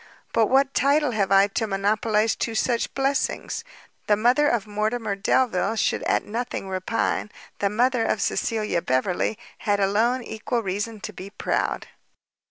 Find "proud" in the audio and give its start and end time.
11.29-11.85